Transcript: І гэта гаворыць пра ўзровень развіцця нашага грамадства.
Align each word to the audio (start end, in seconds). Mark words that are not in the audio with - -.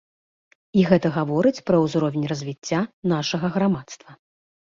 І 0.79 0.85
гэта 0.91 1.11
гаворыць 1.17 1.63
пра 1.67 1.77
ўзровень 1.83 2.25
развіцця 2.33 2.79
нашага 3.13 3.47
грамадства. 3.61 4.11